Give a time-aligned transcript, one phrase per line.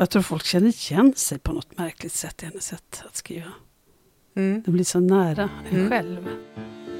[0.00, 3.52] Jag tror folk känner igen sig på något märkligt sätt i hennes sätt att skriva.
[4.36, 4.62] Mm.
[4.64, 5.88] Det blir så nära en Mm.
[5.90, 6.28] själv.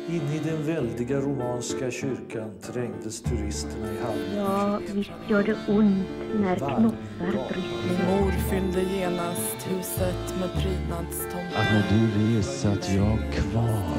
[0.08, 4.36] In i den väldiga romanska kyrkan trängdes turisterna i hallen.
[4.36, 6.08] Ja, visst gör det ont
[6.40, 8.06] när knoppar bryter.
[8.08, 11.60] Mor fyllde genast huset med prydnadstomtar.
[11.60, 13.98] Att när du resat jag kvar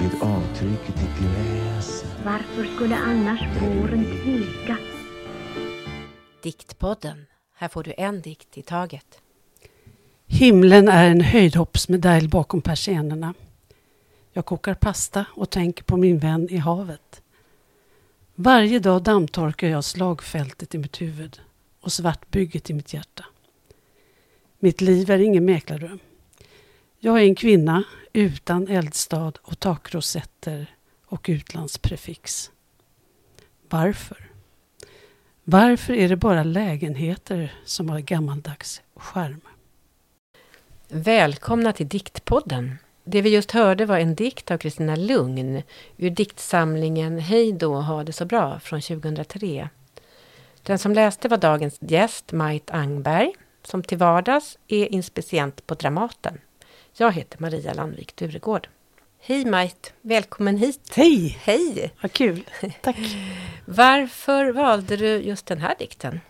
[0.00, 4.76] vid avtrycket i gräset Varför skulle annars våren tveka?
[6.42, 7.26] Diktpodden.
[7.58, 9.20] Här får du en dikt i taget.
[10.26, 13.34] Himlen är en höjdhoppsmedalj bakom persiennerna.
[14.32, 17.22] Jag kokar pasta och tänker på min vän i havet.
[18.34, 21.40] Varje dag dammtorkar jag slagfältet i mitt huvud
[21.80, 23.24] och svartbygget i mitt hjärta.
[24.58, 25.98] Mitt liv är ingen mäklardröm.
[26.98, 32.50] Jag är en kvinna utan eldstad och takrosetter och utlandsprefix.
[33.68, 34.35] Varför?
[35.48, 39.40] Varför är det bara lägenheter som har gammaldags skärm?
[40.88, 42.78] Välkomna till Diktpodden.
[43.04, 45.62] Det vi just hörde var en dikt av Kristina Lugn
[45.96, 49.68] ur diktsamlingen Hej då, ha det så bra från 2003.
[50.62, 56.38] Den som läste var dagens gäst Majt Angberg som till vardags är inspicient på Dramaten.
[56.96, 58.68] Jag heter Maria Landvik Duregård.
[59.20, 60.92] Hej Mait, välkommen hit.
[60.96, 61.38] Hej!
[61.40, 61.92] Hej!
[62.02, 62.44] Vad kul!
[62.82, 62.96] Tack!
[63.64, 66.20] Varför valde du just den här dikten?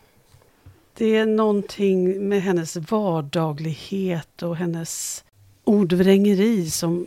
[0.94, 5.24] Det är någonting med hennes vardaglighet och hennes
[5.64, 7.06] ordvrängeri som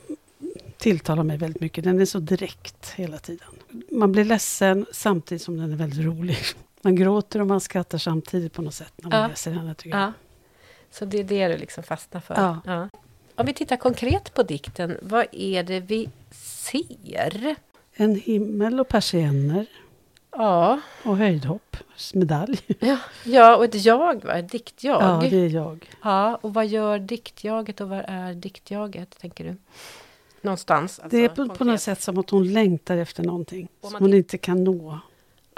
[0.78, 1.84] tilltalar mig väldigt mycket.
[1.84, 3.48] Den är så direkt hela tiden.
[3.92, 6.38] Man blir ledsen samtidigt som den är väldigt rolig.
[6.82, 9.28] Man gråter och man skrattar samtidigt på något sätt när man Ja.
[9.28, 9.76] läser henne.
[9.76, 10.08] Tycker jag.
[10.08, 10.14] Ja.
[10.92, 12.60] Så det är det du liksom fastnar för?
[12.66, 12.89] Ja.
[13.40, 17.56] Om vi tittar konkret på dikten, vad är det vi ser?
[17.94, 19.66] En himmel och persienner
[20.32, 21.78] Ja, och höjdhopp,
[22.14, 22.60] medalj.
[22.80, 24.34] ja, ja och ett jag, va?
[24.38, 25.02] ett diktjag.
[25.24, 25.90] Ja, det är jag.
[26.04, 29.56] Ja, och vad gör diktjaget och vad är diktjaget, tänker du?
[30.42, 31.00] Någonstans?
[31.00, 31.68] Alltså, det är på, på konkret.
[31.68, 35.00] något sätt som att hon längtar efter någonting Om som hon inte kan nå där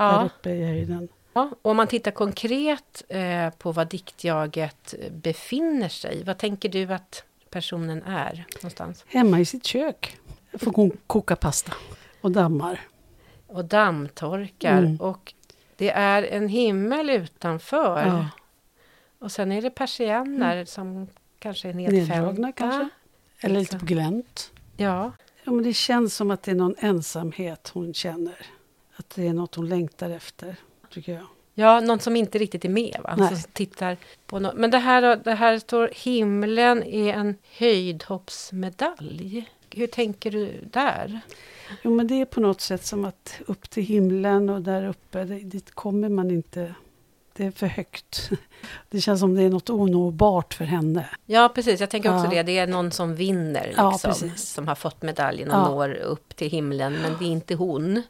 [0.05, 1.07] Ja, uppe i höjden.
[1.33, 6.93] ja, och om man tittar konkret eh, på vad diktjaget befinner sig, vad tänker du
[6.93, 9.05] att personen är någonstans?
[9.07, 10.17] Hemma i sitt kök
[10.59, 11.73] får hon koka pasta
[12.21, 12.79] och dammar.
[13.47, 14.95] Och dammtorkar Mm.
[15.01, 15.33] och
[15.75, 18.05] det är en himmel utanför.
[18.05, 18.29] Ja.
[19.19, 21.07] Och sen är det persienner som
[21.39, 22.15] kanske är nedfällda.
[22.15, 22.89] Neddragna kanske.
[23.39, 24.51] Eller lite på glänt.
[24.77, 25.11] Ja,
[25.43, 28.45] Ja, men det känns som att det är någon ensamhet hon känner.
[28.95, 30.55] Att det är något hon längtar efter,
[30.89, 31.25] tycker jag.
[31.53, 32.97] Ja, någon som inte riktigt är med.
[33.03, 33.15] Va?
[33.17, 33.27] Nej.
[33.27, 39.45] Som tittar på no- Men det här, det här står himlen är en höjdhoppsmedalj.
[39.71, 41.19] Hur tänker du där?
[41.81, 45.23] Jo, men det är på något sätt som att upp till himlen och där uppe,
[45.23, 46.75] dit kommer man inte.
[47.33, 48.29] Det är för högt.
[48.89, 51.05] Det känns som det är något onåbart för henne.
[51.25, 51.79] Ja, precis.
[51.79, 52.29] Jag tänker också Ja.
[52.29, 52.43] det.
[52.43, 54.49] Det är någon som vinner, Ja, liksom, precis.
[54.49, 55.69] som har fått medaljen och Ja.
[55.69, 56.93] når upp till himlen.
[57.01, 58.01] Men det är inte hon.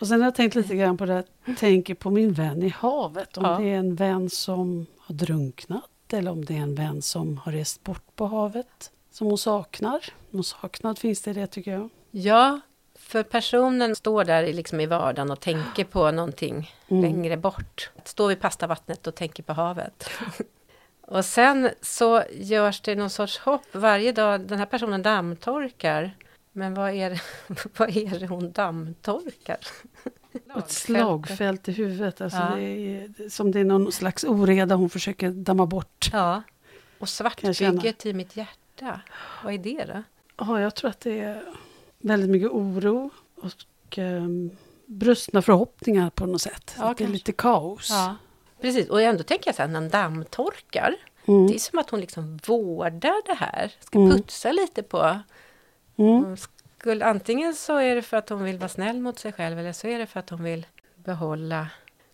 [0.00, 2.68] Och sen har jag tänkt lite grann på det, här, tänker på min vän i
[2.68, 3.36] havet.
[3.38, 3.58] Om Ja.
[3.58, 7.52] det är en vän som har drunknat eller om det är en vän som har
[7.52, 8.90] rest bort på havet.
[9.10, 10.00] Som hon saknar.
[10.30, 11.88] Någon saknad finns det i det tycker jag.
[12.10, 12.60] Ja,
[12.98, 17.02] för personen står där i- liksom i vardagen och tänker på någonting Mm.
[17.02, 17.90] längre bort.
[18.04, 20.10] Står vid pastavattnet och tänker på havet.
[21.02, 24.40] och sen så görs det någon sorts hopp varje dag.
[24.40, 26.16] Den här personen dammtorkar.
[26.58, 27.20] Men vad är det,
[27.78, 29.58] vad är det hon dammtorkar?
[30.58, 32.20] Ett slagfält i huvudet.
[32.20, 32.54] Alltså Ja.
[32.56, 36.10] det är, som det är någon slags oreda hon försöker damma bort.
[36.12, 36.42] Ja.
[36.98, 39.00] Och svartbygget i mitt hjärta.
[39.44, 40.02] Vad är det då?
[40.36, 41.42] Ja, jag tror att det är
[41.98, 44.50] väldigt mycket oro och um,
[44.86, 46.74] brustna förhoppningar på något sätt.
[46.78, 47.92] Ja, det är lite kaos.
[48.60, 50.94] Precis, och ändå tänker jag så här, när dammtorkar.
[51.26, 51.46] Mm.
[51.46, 53.72] Det är som att hon liksom vårdar det här.
[53.80, 54.10] Ska Mm.
[54.16, 55.18] putsa lite på.
[55.98, 56.36] Mm.
[56.78, 59.72] Skulle, antingen så är det för att hon vill vara snäll mot sig själv eller
[59.72, 61.66] så är det för att hon vill behålla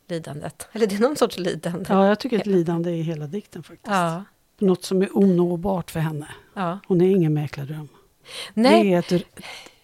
[0.08, 0.68] lidandet.
[0.72, 1.84] Eller det är någon sorts lidande.
[1.88, 3.86] Ja, jag tycker ett lidande i hela dikten faktiskt.
[3.90, 4.24] Ja,
[4.58, 6.28] Något som är onåbart för henne.
[6.54, 6.78] ja.
[6.86, 7.88] Hon är ingen mäklardröm.
[8.54, 9.26] Nej, Det är ett,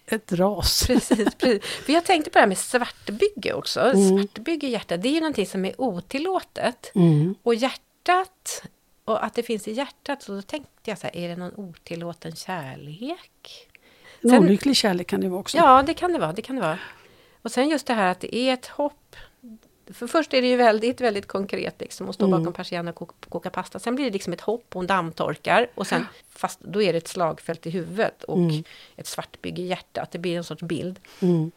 [0.05, 0.83] ett ras.
[0.87, 1.65] precis, precis.
[1.65, 3.79] För jag tänkte på det här med svartbygge också.
[3.79, 4.17] Mm.
[4.17, 6.91] Svartbygge i hjärtat, det är ju någonting som är otillåtet.
[6.95, 7.35] Mm.
[7.43, 8.63] Och hjärtat,
[9.05, 11.53] och att det finns i hjärtat, så då tänkte jag så här, är det någon
[11.55, 13.67] otillåten kärlek?
[14.23, 15.57] En Sen- olycklig kärlek kan det vara också.
[15.57, 16.33] Ja, det kan det vara.
[16.33, 16.79] Det kan det vara.
[17.41, 19.15] Och sen just det här att det är ett hopp.
[19.93, 22.39] För först är det ju väldigt, väldigt konkret liksom att stå Mm.
[22.39, 23.79] bakom persienner och koka, koka pasta.
[23.79, 25.67] Sen blir det liksom ett hopp hon dammtorkar.
[25.75, 28.63] Och sen, fast då är det ett slagfält i huvudet och Mm.
[28.95, 30.11] ett svartbygge i hjärtat.
[30.11, 30.99] Det blir en sorts bild.
[31.19, 31.51] Mm.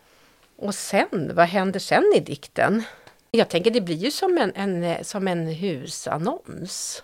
[0.56, 2.82] Och sen, vad händer sen i dikten?
[3.30, 7.02] Jag tänker det blir ju som en, en, som en husannons.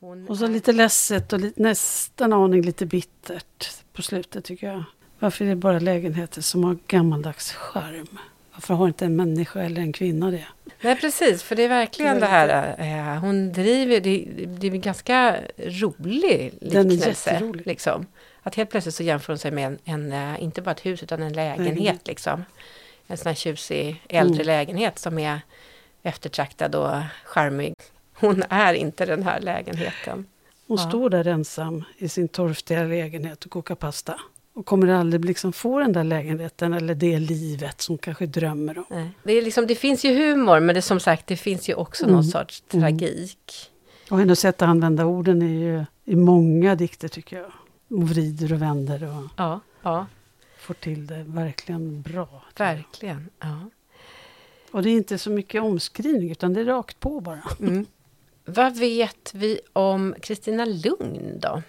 [0.00, 4.66] Hon Och så är- lite ledset och lite, nästan aning lite bittert på slutet tycker
[4.66, 4.84] jag.
[5.18, 8.18] Varför är det bara lägenheter som har gammaldags charm?
[8.52, 10.44] Varför har inte en människa eller en kvinna det?
[10.80, 14.66] Nej, precis, för det är verkligen Det det, är här, eh, hon driver, det, det
[14.66, 17.52] är en ganska rolig Den är liknelse.
[17.64, 18.06] Liksom.
[18.42, 21.02] Att helt plötsligt så jämför hon sig med en, en eh, inte bara ett hus
[21.02, 21.74] utan en lägenhet.
[21.74, 22.06] Lägenhet.
[22.08, 22.44] Liksom.
[23.06, 24.46] En sån här tjusig äldre Mm.
[24.46, 25.40] lägenhet som är
[26.02, 26.94] eftertraktad och
[27.24, 27.74] charmig.
[28.20, 30.26] Hon är inte den här lägenheten.
[30.66, 30.88] Hon Ja.
[30.88, 34.20] står där ensam i sin torftiga lägenhet och kokar pasta.
[34.54, 38.84] Och kommer aldrig liksom få den där lägenheten eller det livet som kanske drömmer om.
[38.90, 39.10] Nej.
[39.22, 42.04] Det, är liksom, det finns ju humor, men det, som sagt, det finns ju också
[42.04, 42.14] Mm.
[42.14, 42.82] någon sorts Mm.
[42.82, 43.70] tragik.
[44.10, 47.52] Och hennes sätt att använda orden är ju i många dikter tycker jag.
[47.88, 50.06] Hon vrider och vänder och Ja, ja
[50.58, 52.44] får till det verkligen bra.
[52.58, 53.28] verkligen.
[53.40, 53.58] Ja.
[54.70, 57.42] Och det är inte så mycket omskrivning utan det är rakt på bara.
[57.60, 57.86] Mm.
[58.50, 61.62] Vad vet vi om Kristina Lugn då?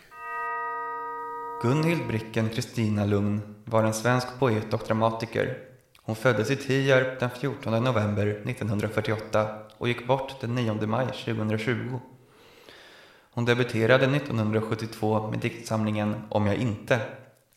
[1.61, 5.57] Gunhild Bricken Kristina Lugn var en svensk poet och dramatiker.
[6.01, 9.47] Hon föddes i Tierp den 14 november 1948
[9.77, 11.99] och gick bort den 9 maj 2020.
[13.31, 16.99] Hon debuterade 1972 med diktsamlingen Om jag inte.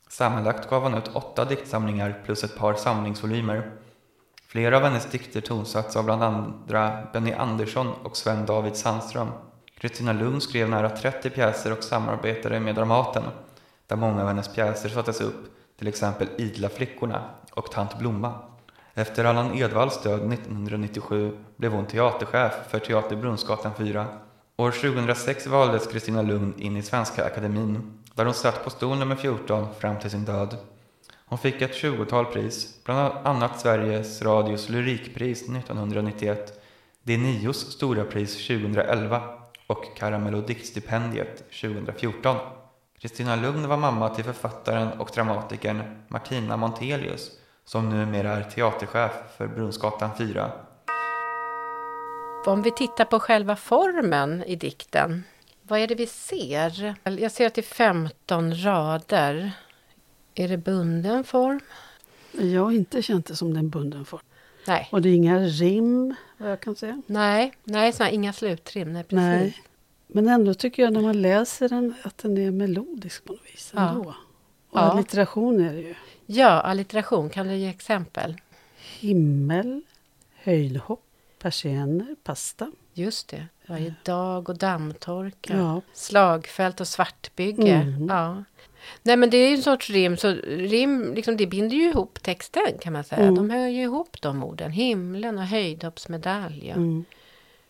[0.09, 3.71] Sammanlagt gav hon ut åtta diktsamlingar plus ett par samlingsvolymer.
[4.53, 9.29] Flera av hennes dikter tonsatts av bland andra Benny Andersson och Sven David Sandström.
[9.79, 13.23] Kristina Lugn skrev nära 30 pjäser och samarbetade med Dramaten,
[13.87, 15.45] där många av hennes pjäser sattes upp,
[15.79, 18.33] till exempel Idla flickorna och Tant Blomma.
[18.95, 24.07] Efter Allan Edwalls död 1997 blev hon teaterchef för Teater Brunnsgatan 4.
[24.57, 29.17] År 2006 valdes Kristina Lugn in i Svenska Akademin, där hon satt på stol nummer
[29.17, 30.57] 14 fram till sin död.
[31.33, 36.63] Hon fick ett tjugotal pris, bland annat Sveriges Radios Lyrikpris 1991,
[37.03, 39.23] Denios stora pris 2011
[39.67, 42.37] och Karamelodiktstipendiet 2014.
[43.01, 47.31] Kristina Lugn var mamma till författaren och dramatikern Martina Montelius
[47.65, 50.51] som numera är teaterchef för Brunnsgatan 4.
[52.47, 55.25] Om vi tittar på själva formen i dikten,
[55.63, 56.95] vad är det vi ser?
[57.05, 59.53] Jag ser att det är 15 rader.
[60.35, 61.61] Är det bunden form?
[62.33, 64.21] Jag har inte känt det som den bunden form.
[64.67, 67.03] Nej, Och det är inga rim, vad jag kan säga.
[67.07, 68.93] nej, nej såna, inga slutrim.
[68.93, 69.17] Nej, precis.
[69.19, 69.63] Nej.
[70.07, 73.73] Men ändå tycker jag när man läser den att den är melodisk på något vis.
[73.77, 73.89] Ja.
[73.89, 74.09] Ändå.
[74.09, 74.15] Och
[74.79, 74.81] Ja.
[74.81, 75.95] allitteration är det ju.
[76.27, 78.37] Ja, allitteration, kan du ge exempel?
[79.01, 79.83] Himmel,
[80.35, 81.05] höjdhopp,
[81.39, 82.73] persienner, pasta.
[82.95, 85.57] Just det, varje dag och dammtorka.
[85.57, 85.81] Ja.
[85.93, 87.73] Slagfält och svartbygge.
[87.75, 88.07] Mm.
[88.09, 88.45] Ja.
[89.03, 92.23] Nej men det är ju en sorts rim, så rim liksom, det binder ju ihop
[92.23, 93.23] texten kan man säga.
[93.23, 93.35] Mm.
[93.35, 94.71] De hör ju ihop de orden.
[94.71, 96.67] Himlen och höjdhoppsmedalj.
[96.69, 96.75] Ja.
[96.75, 97.05] Mm.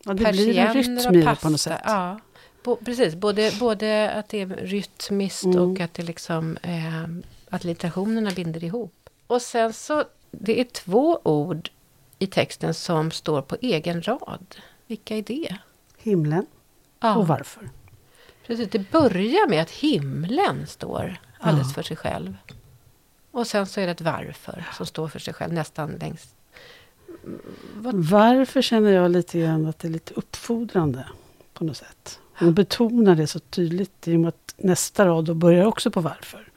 [0.04, 1.80] Ja, det blir en rytm på något sätt.
[1.84, 2.20] Ja,
[2.64, 3.14] bo, precis.
[3.14, 5.58] Både, både att det är rytmiskt Mm.
[5.70, 7.02] och att det liksom eh,
[7.48, 9.08] att literationerna binder ihop.
[9.26, 11.70] Och sen så, det är två ord
[12.18, 14.56] i texten som står på egen rad.
[14.86, 15.56] Vilka är det?
[15.98, 16.46] Himlen
[17.00, 17.70] Ja, och varför.
[18.56, 18.70] Precis.
[18.72, 21.74] Det börjar med att himlen står alldeles Ja.
[21.74, 22.36] för sig själv.
[23.30, 26.34] Och sen så är det ett varför som står för sig själv nästan längst.
[27.74, 31.04] Vad, Varför känner jag lite grann att det är lite uppfordrande
[31.52, 32.18] på något sätt.
[32.38, 36.00] Hon betonar det så tydligt i och med att nästa rad då börjar också på
[36.00, 36.48] varför.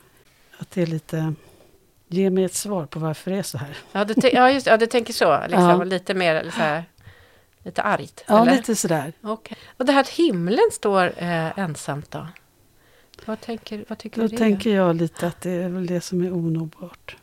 [0.58, 1.34] Att det är lite,
[2.08, 3.77] ge mig ett svar på varför det är så här.
[3.91, 5.39] ja, du, ja, just, ja, du tänker så.
[5.48, 5.84] Liksom, Ja.
[5.84, 6.84] Lite mer så här,
[7.65, 8.24] lite argt.
[8.27, 8.51] Ja, eller?
[8.55, 9.13] lite sådär.
[9.22, 9.57] Okej.
[9.77, 12.27] Och det här att himlen står eh, ensamt då?
[13.25, 14.38] Vad, tänker, vad tycker Då du det?
[14.38, 17.17] tänker jag lite att det är väl det som är onåbart.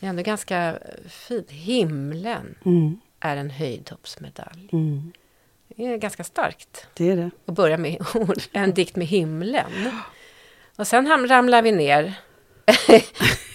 [0.00, 1.50] Det är ändå ganska fint.
[1.50, 4.68] Himlen Mm, är en höjdhoppsmedalj.
[4.72, 5.12] mm,
[5.68, 7.30] Det är ganska starkt det är det.
[7.46, 7.96] att börja med
[8.52, 9.90] en dikt med himlen.
[10.76, 12.14] Och sen ramlar vi ner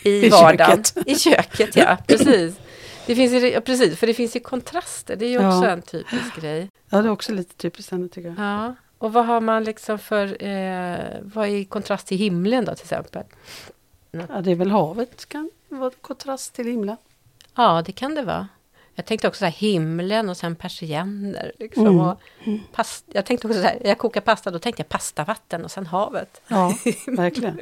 [0.04, 0.84] i I vardagen.
[0.84, 1.08] köket.
[1.08, 1.98] I köket, ja.
[2.08, 2.56] Precis.
[3.06, 5.16] Det finns, precis, för det finns ju kontraster.
[5.16, 5.70] Det är ju också Ja.
[5.70, 6.70] en typisk grej.
[6.90, 8.40] Ja, det är också lite typiskt henne tycker jag.
[8.40, 8.76] Ja.
[8.98, 10.44] Och vad har man liksom för...
[10.44, 13.24] Eh, vad är kontrast till himlen då till exempel?
[14.12, 16.98] Ja, det är väl havet kan vara kontrast till himlen.
[17.56, 18.48] Ja, det kan det vara.
[18.96, 21.52] Jag tänkte också så här himlen och sen persienner.
[21.60, 22.00] Liksom, Mm.
[22.00, 22.22] och
[22.72, 25.86] past, jag tänkte också så här, jag kokar pasta, då tänkte jag pastavatten och sen
[25.88, 26.42] havet.
[26.48, 26.74] Ja,
[27.08, 27.60] verkligen.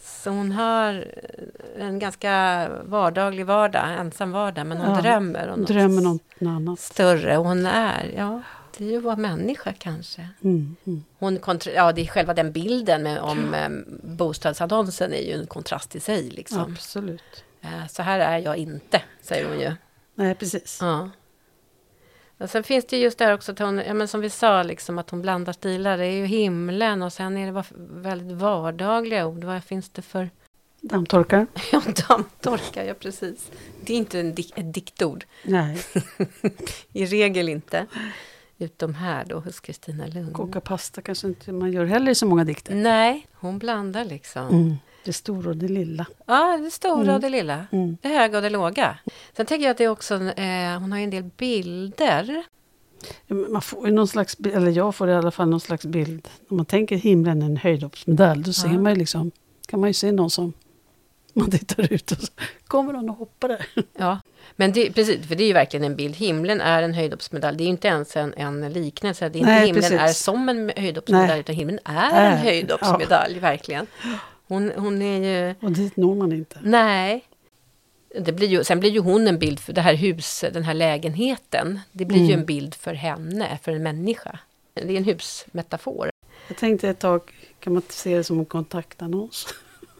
[0.00, 1.04] Så hon har
[1.78, 6.80] en ganska vardaglig vardag, ensam vardag, men hon Ja, drömmer om något Drömmer något annat.
[6.80, 7.38] större.
[7.38, 8.42] Och hon är, ja,
[8.78, 10.28] det är ju att vara människa kanske.
[10.44, 11.04] Mm, mm.
[11.18, 13.68] Hon kontra, ja, det är själva den bilden med, om eh,
[14.16, 16.30] bostadsannonsen är ju en kontrast i sig.
[16.30, 16.60] Liksom.
[16.60, 17.44] Absolut.
[17.62, 19.72] Eh, så här är jag inte, säger hon ju.
[20.20, 20.78] Nej, precis.
[20.80, 21.10] Ja.
[22.38, 24.98] Och sen finns det just här också att hon, ja, men som vi sa, liksom,
[24.98, 25.98] att hon blandar stilar.
[25.98, 29.44] Det är ju himlen och sen är det väldigt vardagliga ord.
[29.44, 30.30] Vad finns det för...
[30.80, 31.46] Dammtorkar?
[31.72, 33.50] Ja, dammtorka, ja precis.
[33.80, 35.24] Det är inte en dik- ett diktord.
[35.42, 35.78] Nej.
[36.92, 37.86] I regel inte.
[38.58, 40.32] Utom här då hos Kristina Lund.
[40.34, 42.74] Koka pasta kanske inte man gör heller i så många dikter.
[42.74, 44.48] Nej, hon blandar liksom.
[44.48, 44.76] Mm.
[45.04, 46.06] Det stora och det lilla.
[46.26, 47.14] Ja, det stora Mm.
[47.14, 47.66] och det lilla.
[47.72, 47.96] Mm.
[48.02, 48.98] Det höga och det låga.
[49.36, 52.44] Sen tänker jag att det är också, en, eh, hon har ju en del bilder.
[53.26, 56.28] Ja, Man får ju någon slags, eller jag får i alla fall någon slags bild.
[56.48, 58.78] Om man tänker himlen är en höjdhoppsmedalj, då ser Ja.
[58.78, 59.30] man ju liksom,
[59.68, 60.52] kan man ju se någon som
[61.32, 62.26] man tittar ut och så
[62.66, 63.66] kommer någon och hoppar där.
[63.98, 64.20] Ja,
[64.56, 66.16] men det, precis, för det är ju verkligen en bild.
[66.16, 67.56] Himlen är en höjdhoppsmedalj.
[67.56, 69.28] Det är ju inte ens en, en liknelse.
[69.28, 70.00] Det är inte Nej, himlen precis.
[70.00, 71.40] är som en höjdhoppsmedalj, Nej.
[71.40, 73.86] utan himlen är en Är, höjdhoppsmedalj, verkligen.
[74.50, 75.54] Hon, hon är ju...
[75.66, 76.58] Och dit når man inte.
[76.62, 77.24] Nej.
[78.20, 80.74] Det blir ju, sen blir ju hon en bild för det här huset, den här
[80.74, 81.80] lägenheten.
[81.92, 82.40] Det blir ju Mm.
[82.40, 84.38] en bild för henne, för en människa.
[84.74, 86.10] Det är en husmetafor.
[86.48, 87.22] Jag tänkte ett tag,
[87.60, 89.46] kan man se det som en kontaktannons?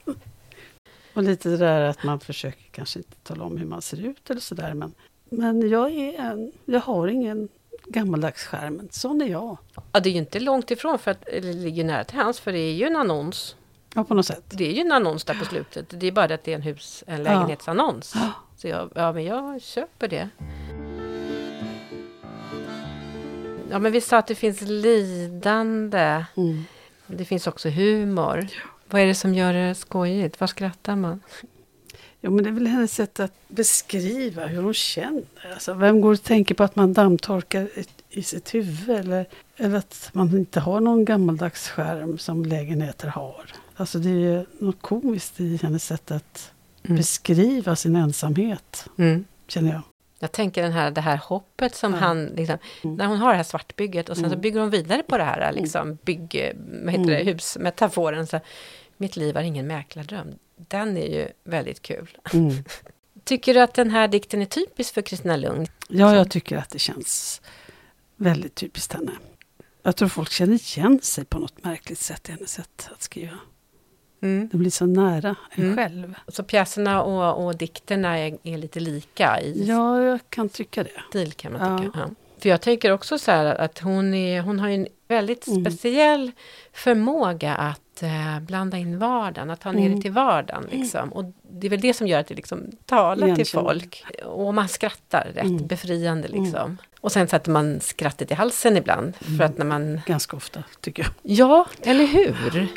[1.14, 4.30] och lite det där att man försöker kanske inte tala om hur man ser ut
[4.30, 4.74] eller sådär.
[4.74, 4.94] Men,
[5.28, 7.48] men jag, är en, jag har ingen
[7.86, 8.88] gammaldags skärm.
[8.90, 9.56] Sån är jag.
[9.92, 12.40] Ja, det är ju inte långt ifrån, för att, eller det ligger nära till hands,
[12.40, 13.56] för det är ju en annons.
[13.94, 14.44] Ja, på något sätt.
[14.48, 15.86] Det är ju en annons där på slutet.
[16.00, 18.12] Det är bara det att det är en hus, en lägenhetsannons.
[18.14, 18.32] Ja.
[18.56, 20.28] Så jag, ja, men jag köper det.
[23.70, 26.24] Ja, men vi sa att det finns lidande.
[26.36, 26.64] Mm.
[27.06, 28.46] Det finns också humor.
[28.86, 30.40] Vad är det som gör det skojigt?
[30.40, 31.20] Vad skrattar man?
[32.20, 35.24] Jo, men det är väl hennes sätt att beskriva hur hon känner.
[35.52, 37.68] Alltså, vem går och tänker på att man dammtorkar
[38.10, 38.90] i sitt huvud?
[38.90, 43.52] Eller, eller att man inte har någon gammaldags skärm som lägenheter har.
[43.80, 46.52] Alltså det är ju något komiskt i hennes sätt att
[46.84, 46.96] Mm.
[46.96, 49.24] beskriva sin ensamhet, Mm.
[49.48, 49.82] känner jag.
[50.18, 51.98] Jag tänker den här, det här hoppet som Ja.
[51.98, 52.96] han, liksom, Mm.
[52.96, 54.40] när hon har det här svartbygget och sen så Mm.
[54.40, 56.52] bygger hon vidare på det här liksom, bygg,
[56.84, 57.26] vad heter det, Mm.
[57.34, 58.26] husmetaforen.
[58.26, 58.40] Så,
[58.96, 60.28] Mitt liv är ingen mäklardröm.
[60.56, 62.18] Den är ju väldigt kul.
[62.32, 62.64] Mm.
[63.24, 65.66] Tycker du att den här dikten är typisk för Kristina Lugn?
[65.88, 67.40] Ja, jag tycker att det känns
[68.16, 69.12] väldigt typiskt henne.
[69.82, 73.38] Jag tror folk känner igen sig på något märkligt sätt i hennes sätt att skriva.
[74.20, 75.76] Det blir så nära en Mm.
[75.76, 76.14] själv.
[76.28, 80.90] Så pjäserna och, och dikterna är, är lite lika i Ja, jag kan tycka det.
[81.08, 81.98] stil kan man tycka.
[81.98, 82.10] Ja.
[82.38, 85.64] För jag tänker också så här att hon, är, hon har en väldigt Mm.
[85.64, 86.32] speciell
[86.72, 89.96] förmåga att eh, blanda in vardagen, att ta ner Mm.
[89.96, 90.66] det till vardagen.
[90.70, 91.12] Liksom.
[91.12, 93.66] Och det är väl det som gör att det liksom talar till Igenkänning.
[93.68, 94.04] folk.
[94.24, 95.66] Och man skrattar rätt Mm.
[95.66, 96.78] befriande liksom.
[97.00, 99.16] Och sen sätter man skrattet i halsen ibland.
[99.16, 99.46] För Mm.
[99.46, 100.00] att när man...
[100.06, 101.12] Ganska ofta, tycker jag.
[101.22, 102.68] Ja, eller hur?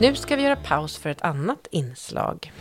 [0.00, 2.52] Nu ska vi göra paus för ett annat inslag.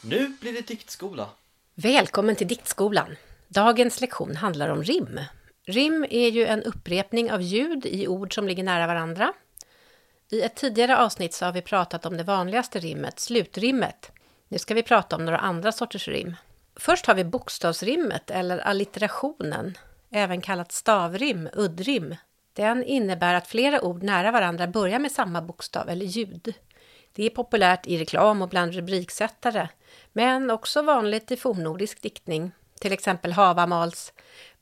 [0.00, 1.28] Nu blir det diktskola.
[1.74, 3.16] Välkommen till Diktskolan!
[3.48, 5.20] Dagens lektion handlar om rim.
[5.66, 9.32] Rim är ju en upprepning av ljud i ord som ligger nära varandra.
[10.30, 14.12] I ett tidigare avsnitt så har vi pratat om det vanligaste rimmet, slutrimmet.
[14.48, 16.34] Nu ska vi prata om några andra sorters rim.
[16.76, 19.78] Först har vi bokstavsrimmet, eller allitterationen,
[20.10, 22.14] även kallat stavrim, uddrim.
[22.56, 26.54] Den innebär att flera ord nära varandra börjar med samma bokstav eller ljud.
[27.12, 29.68] Det är populärt i reklam och bland rubriksättare,
[30.12, 32.52] men också vanligt i fornnordisk diktning.
[32.80, 34.12] Till exempel Havamals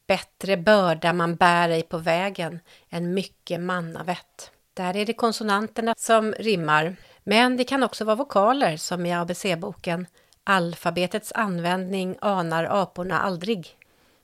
[0.07, 4.51] Bättre börda man bär ej på vägen än mycket mannavett.
[4.75, 10.07] Där är det konsonanterna som rimmar, men det kan också vara vokaler som i ABC-boken
[10.45, 13.77] Alfabetets användning anar aporna aldrig.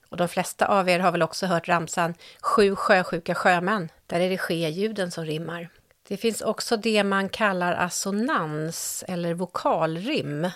[0.09, 3.89] Och de flesta av er har väl också hört ramsan Sju sjösjuka sjömän.
[4.07, 5.69] Där är det ske-ljuden som rimmar.
[6.07, 10.49] Det finns också det man kallar assonans eller vokalrim.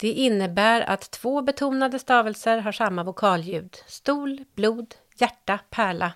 [0.00, 3.76] Det innebär att två betonade stavelser har samma vokalljud.
[3.86, 6.12] Stol, blod, hjärta, pärla.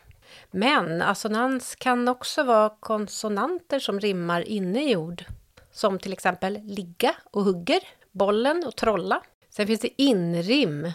[0.50, 5.24] Men assonans kan också vara konsonanter som rimmar inne i ord.
[5.72, 7.80] Som till exempel ligga och hugger,
[8.12, 9.22] bollen och trolla.
[9.50, 10.92] Sen finns det inrim.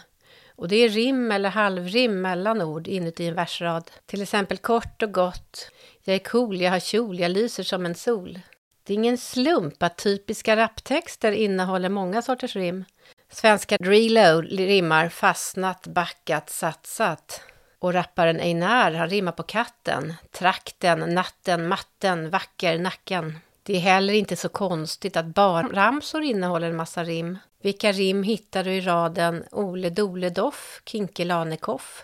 [0.56, 3.90] Och det är rim eller halvrim mellan ord inuti en versrad.
[4.06, 5.70] Till exempel kort och gott.
[6.04, 8.40] Jag är cool, jag har kjol, jag lyser som en sol.
[8.84, 12.84] Det är ingen slump att typiska raptexter innehåller många sorters rim.
[13.30, 17.42] Svenska Drilo rimmar fastnat, backat, satsat.
[17.78, 20.14] Och rapparen Einar, har rimmar på katten.
[20.30, 23.38] Trakten, natten, matten, vacker, nacken.
[23.64, 27.38] Det är heller inte så konstigt att barnramsor innehåller en massa rim.
[27.62, 32.02] Vilka rim hittar du i raden Ole Dole Doff, Kinkelane Koff?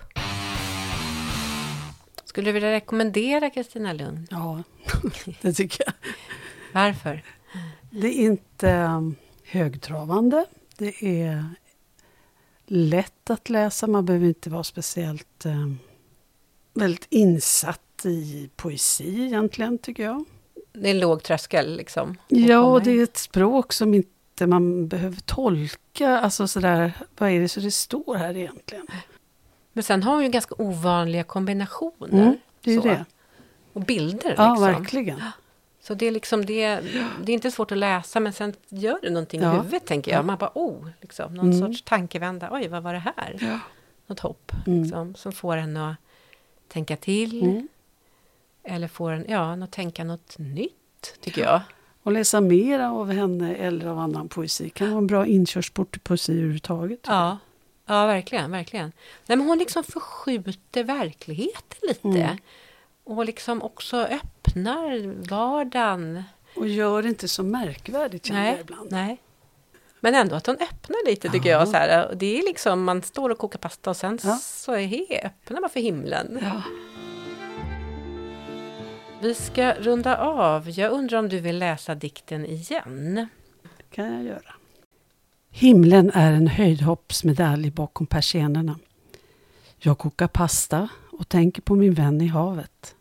[2.25, 4.27] Skulle du vilja rekommendera Kristina Lugn?
[4.31, 4.63] Ja,
[5.41, 5.95] det tycker jag.
[6.73, 7.23] Varför?
[7.91, 10.45] Det är inte um, högtravande.
[10.77, 11.45] Det är
[12.67, 13.87] lätt att läsa.
[13.87, 15.73] Man behöver inte vara speciellt eh,
[16.75, 20.25] väldigt insatt i poesi egentligen, tycker jag.
[20.83, 22.17] Det är en låg tröskel liksom.
[22.29, 26.19] Ja, det är ett språk som inte man behöver tolka.
[26.19, 28.87] Alltså sådär, vad är det så det står här egentligen?
[29.73, 32.23] Men sen har hon ju ganska ovanliga kombinationer.
[32.23, 32.89] Mm, det är så.
[32.89, 33.05] det.
[33.73, 34.65] Och bilder Ja, liksom.
[34.73, 35.23] verkligen.
[35.81, 36.81] Så det är liksom det,
[37.25, 39.53] det är inte svårt att läsa men sen gör det någonting Ja.
[39.55, 40.19] i huvudet tänker jag.
[40.19, 40.23] Ja.
[40.23, 41.59] Man bara oh, liksom, någon Mm.
[41.69, 42.49] sorts tankevända.
[42.53, 43.37] Oj, vad var det här?
[43.41, 43.59] Ja.
[44.07, 44.83] Något hopp Mm.
[44.83, 45.97] liksom, som får en att
[46.69, 47.43] tänka till.
[47.43, 47.69] Mm.
[48.69, 51.61] Eller får en ja, att tänka något nytt, tycker jag.
[52.03, 56.01] Och läsa mer av henne eller av annan poesi kan vara en bra inkörsport till
[56.01, 57.01] poesi överhuvudtaget.
[57.07, 57.39] Ja,
[57.87, 58.93] ja verkligen, verkligen.
[59.27, 62.09] Nej, men hon liksom förskjuter verkligheten lite.
[62.09, 62.37] Mm.
[63.05, 66.23] Och liksom också öppnar vardagen.
[66.57, 68.93] Och gör det inte så märkvärdigt känner jag Nej, ibland.
[68.93, 69.21] nej.
[70.01, 71.59] Men ändå att hon öppnar lite tycker Ja.
[71.59, 71.69] jag.
[71.69, 74.37] Så här, det är liksom, man står och kokar pasta och sen Ja.
[74.43, 76.39] så är öppnar man för himlen.
[76.43, 76.63] Ja.
[79.21, 80.71] Vi ska runda av.
[80.71, 83.15] Jag undrar om du vill läsa dikten igen?
[83.63, 84.55] Det kan jag göra.
[85.51, 88.79] Himlen är en höjdhoppsmedalj bakom persiennerna.
[89.79, 92.97] Jag kokar pasta och tänker på min vän i havet.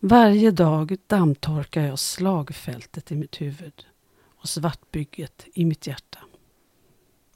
[0.00, 3.86] Varje dag dammtorkar jag slagfältet i mitt huvud
[4.40, 6.18] och svartbygget i mitt hjärta.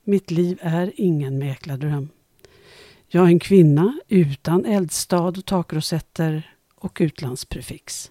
[0.05, 2.09] Mitt liv är ingen mäklardröm.
[3.09, 8.11] Jag är en kvinna utan eldstad och takrosetter och utlandsprefix.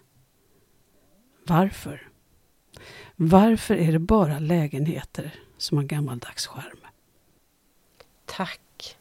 [1.43, 2.07] Varför?
[3.15, 6.79] Varför är det bara lägenheter som har gammaldags charm?
[8.25, 8.97] Tack.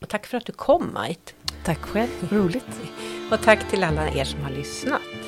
[0.00, 1.34] Och tack för att du kom, Mait.
[1.64, 2.80] Tack själv, roligt.
[3.30, 5.21] Och tack till alla er som har lyssnat.